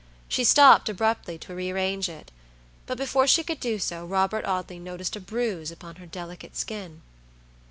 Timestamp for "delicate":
6.07-6.57